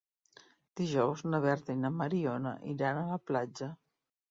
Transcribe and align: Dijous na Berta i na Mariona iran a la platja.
Dijous 0.79 1.21
na 1.33 1.41
Berta 1.43 1.77
i 1.77 1.83
na 1.83 1.93
Mariona 1.99 2.55
iran 2.75 3.05
a 3.05 3.07
la 3.13 3.23
platja. 3.29 3.71